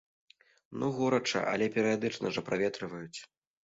[0.79, 3.19] Ну, горача, але перыядычна жа праветрываюць.